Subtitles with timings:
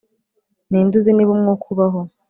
[0.69, 1.99] ni nde uzi niba umwuka ubaho